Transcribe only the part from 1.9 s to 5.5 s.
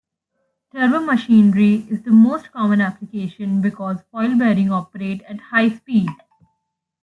is the most common application because foil bearings operate at